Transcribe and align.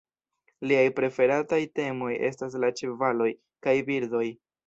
Liaj 0.69 0.85
preferataj 0.99 1.59
temoj 1.81 2.09
estas 2.31 2.57
la 2.65 2.73
ĉevaloj 2.81 3.31
kaj 3.67 3.79
birdoj. 3.91 4.27